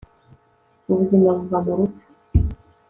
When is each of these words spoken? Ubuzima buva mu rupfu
Ubuzima 0.91 1.29
buva 1.37 1.57
mu 1.65 1.73
rupfu 1.77 2.05